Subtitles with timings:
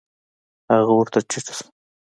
[0.73, 1.65] هغه ورته ټيټ سو.